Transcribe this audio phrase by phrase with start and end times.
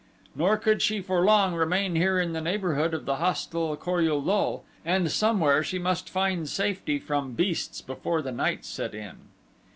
[0.35, 4.19] Nor could she for long remain here in the neighborhood of the hostile Kor ul
[4.23, 9.27] lul and somewhere she must find safety from beasts before the night set in.